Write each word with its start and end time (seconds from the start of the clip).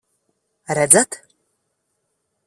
Redzat? 0.77 1.11